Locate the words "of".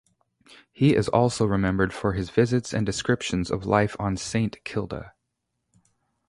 3.51-3.67